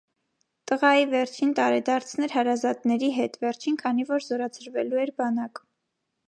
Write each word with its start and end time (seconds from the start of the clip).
Տղայի 0.69 1.03
վերջին 1.09 1.51
տարեդարձներ 1.59 2.33
հարազատների 2.37 3.11
հետ( 3.19 3.37
վերջին 3.45 3.77
քանի 3.83 4.07
որ 4.13 4.27
զորացրվելու 4.31 5.05
էր 5.05 5.15
բանակ)։ 5.23 5.63